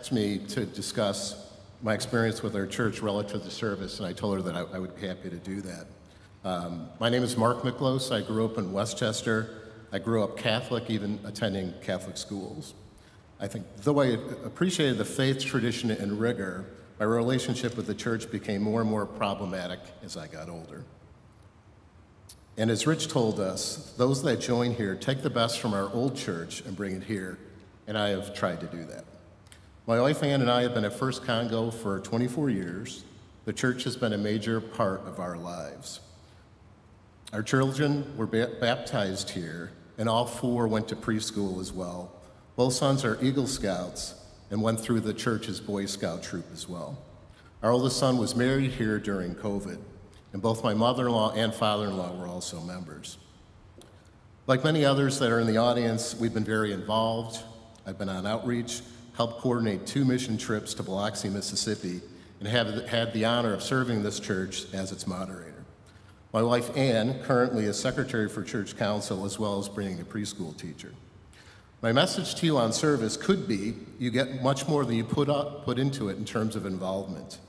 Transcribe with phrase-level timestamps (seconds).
[0.00, 1.52] asked me to discuss
[1.82, 4.78] my experience with our church relative to service, and I told her that I, I
[4.78, 5.86] would be happy to do that.
[6.42, 8.10] Um, my name is Mark Miklos.
[8.10, 9.60] I grew up in Westchester.
[9.92, 12.72] I grew up Catholic, even attending Catholic schools.
[13.40, 16.64] I think though I appreciated the faith tradition and rigor,
[16.98, 20.82] my relationship with the church became more and more problematic as I got older.
[22.56, 26.16] And as Rich told us, those that join here take the best from our old
[26.16, 27.38] church and bring it here,
[27.86, 29.04] and I have tried to do that.
[29.90, 33.02] My wife Ann and I have been at First Congo for 24 years.
[33.44, 35.98] The church has been a major part of our lives.
[37.32, 42.12] Our children were ba- baptized here, and all four went to preschool as well.
[42.54, 44.14] Both sons are Eagle Scouts
[44.52, 46.96] and went through the church's Boy Scout troop as well.
[47.60, 49.78] Our oldest son was married here during COVID,
[50.32, 53.18] and both my mother in law and father in law were also members.
[54.46, 57.42] Like many others that are in the audience, we've been very involved.
[57.84, 58.82] I've been on outreach,
[59.20, 62.00] helped coordinate two mission trips to Biloxi, Mississippi,
[62.38, 65.62] and have had the honor of serving this church as its moderator.
[66.32, 70.56] My wife, Ann, currently is secretary for church council as well as being a preschool
[70.56, 70.94] teacher.
[71.82, 75.28] My message to you on service could be you get much more than you put,
[75.28, 77.40] up, put into it in terms of involvement.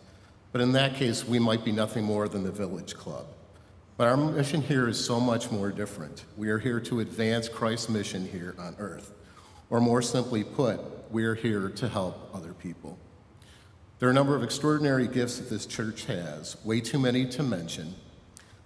[0.52, 3.28] But in that case, we might be nothing more than the village club.
[3.96, 6.26] But our mission here is so much more different.
[6.36, 9.14] We are here to advance Christ's mission here on earth.
[9.72, 10.80] Or more simply put,
[11.12, 13.00] we are here to help other people.
[13.98, 17.42] There are a number of extraordinary gifts that this church has, way too many to
[17.42, 17.96] mention,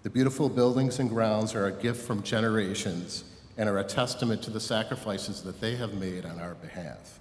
[0.01, 3.23] the beautiful buildings and grounds are a gift from generations
[3.57, 7.19] and are a testament to the sacrifices that they have made on our behalf.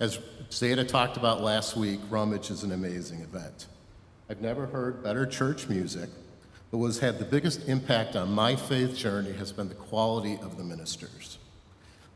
[0.00, 0.18] As
[0.50, 3.66] Zeta talked about last week, Rummage is an amazing event.
[4.30, 6.08] I've never heard better church music,
[6.70, 10.38] but what has had the biggest impact on my faith journey has been the quality
[10.40, 11.38] of the ministers.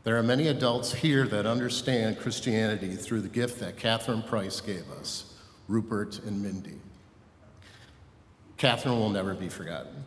[0.03, 4.89] There are many adults here that understand Christianity through the gift that Catherine Price gave
[4.99, 5.33] us,
[5.69, 6.81] Rupert and Mindy.
[8.57, 10.03] Catherine will never be forgotten.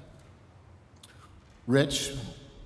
[1.67, 2.13] Rich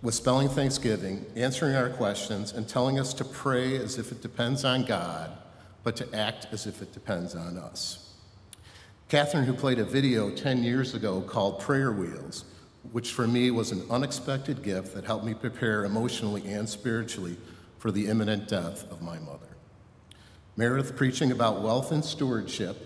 [0.02, 4.64] was spelling Thanksgiving, answering our questions, and telling us to pray as if it depends
[4.64, 5.30] on God,
[5.84, 8.12] but to act as if it depends on us.
[9.08, 12.44] Catherine, who played a video 10 years ago called Prayer Wheels,
[12.92, 17.36] which for me was an unexpected gift that helped me prepare emotionally and spiritually
[17.78, 19.46] for the imminent death of my mother.
[20.56, 22.76] Meredith preaching about wealth and stewardship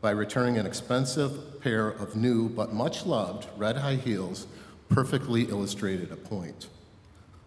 [0.00, 4.46] by returning an expensive pair of new but much loved red high heels
[4.88, 6.68] perfectly illustrated a point.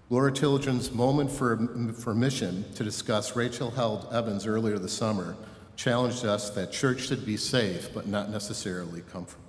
[0.09, 5.37] Laura Tilgen's moment for, for mission to discuss Rachel Held Evans earlier this summer
[5.75, 9.48] challenged us that church should be safe but not necessarily comfortable.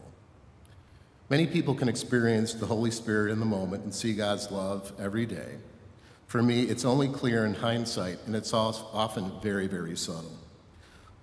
[1.31, 5.25] Many people can experience the Holy Spirit in the moment and see God's love every
[5.25, 5.57] day.
[6.27, 10.37] For me, it's only clear in hindsight, and it's often very, very subtle.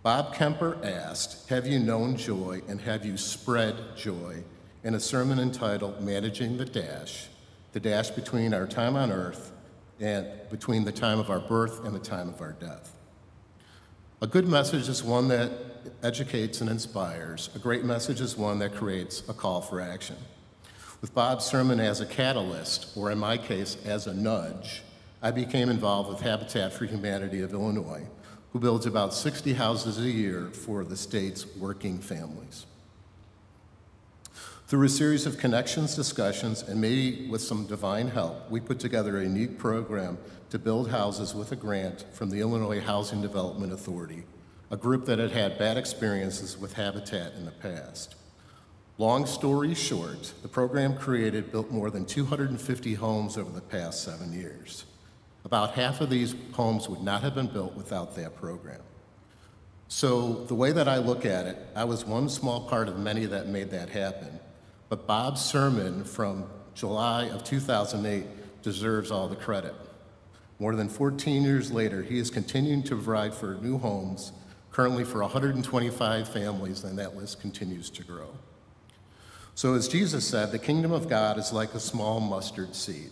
[0.01, 4.43] Bob Kemper asked, Have you known joy and have you spread joy?
[4.87, 7.27] in a sermon entitled Managing the Dash,
[7.73, 9.51] the dash between our time on earth
[9.99, 12.96] and between the time of our birth and the time of our death.
[14.19, 15.51] A good message is one that
[16.01, 17.51] educates and inspires.
[17.53, 20.15] A great message is one that creates a call for action.
[21.01, 24.81] With Bob's sermon as a catalyst, or in my case, as a nudge,
[25.21, 28.07] I became involved with Habitat for Humanity of Illinois,
[28.53, 32.65] who builds about 60 houses a year for the state's working families.
[34.67, 39.17] Through a series of connections, discussions, and maybe with some divine help, we put together
[39.17, 40.17] a unique program
[40.49, 44.25] to build houses with a grant from the Illinois Housing Development Authority,
[44.69, 48.15] a group that had had bad experiences with Habitat in the past.
[48.97, 54.33] Long story short, the program created built more than 250 homes over the past seven
[54.33, 54.83] years.
[55.45, 58.81] About half of these homes would not have been built without that program.
[59.87, 63.25] So, the way that I look at it, I was one small part of many
[63.27, 64.41] that made that happen.
[64.89, 69.73] But Bob's sermon from July of 2008 deserves all the credit.
[70.59, 74.31] More than 14 years later, he is continuing to provide for new homes,
[74.71, 78.29] currently for 125 families, and that list continues to grow.
[79.55, 83.09] So, as Jesus said, the kingdom of God is like a small mustard seed.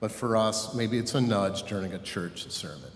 [0.00, 2.90] But for us, maybe it's a nudge during a church sermon.